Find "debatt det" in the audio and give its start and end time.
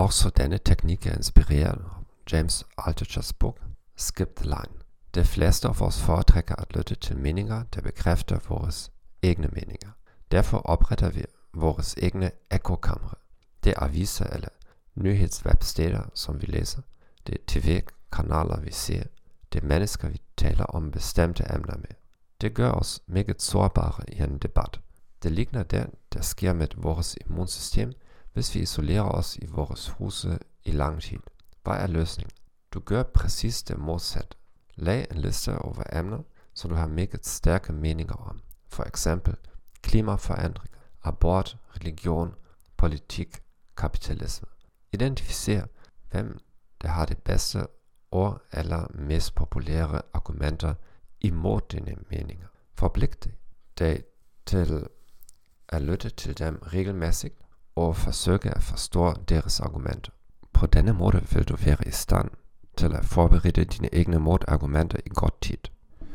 24.38-25.32